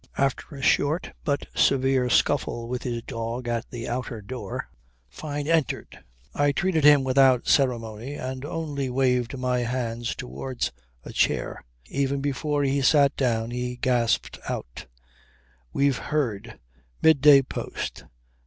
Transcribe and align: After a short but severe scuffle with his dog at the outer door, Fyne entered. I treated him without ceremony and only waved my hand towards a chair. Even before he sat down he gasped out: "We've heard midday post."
After 0.17 0.55
a 0.55 0.63
short 0.63 1.11
but 1.23 1.45
severe 1.53 2.09
scuffle 2.09 2.67
with 2.67 2.81
his 2.81 3.03
dog 3.03 3.47
at 3.47 3.69
the 3.69 3.87
outer 3.87 4.19
door, 4.19 4.67
Fyne 5.07 5.47
entered. 5.47 5.99
I 6.33 6.53
treated 6.53 6.83
him 6.83 7.03
without 7.03 7.47
ceremony 7.47 8.15
and 8.15 8.43
only 8.43 8.89
waved 8.89 9.37
my 9.37 9.59
hand 9.59 10.05
towards 10.17 10.71
a 11.03 11.13
chair. 11.13 11.63
Even 11.85 12.19
before 12.19 12.63
he 12.63 12.81
sat 12.81 13.15
down 13.15 13.51
he 13.51 13.75
gasped 13.75 14.39
out: 14.49 14.87
"We've 15.71 15.97
heard 15.99 16.57
midday 17.03 17.43
post." 17.43 18.05